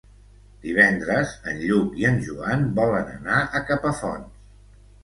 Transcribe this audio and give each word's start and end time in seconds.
Divendres 0.63 1.35
en 1.51 1.61
Lluc 1.65 2.01
i 2.01 2.09
en 2.13 2.19
Joan 2.31 2.67
volen 2.81 3.15
anar 3.21 3.41
a 3.61 3.67
Capafonts. 3.71 4.47